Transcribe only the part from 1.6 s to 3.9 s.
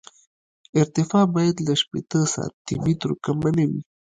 له شپېته سانتي مترو کمه نه وي